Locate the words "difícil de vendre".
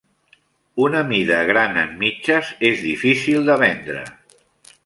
2.89-4.03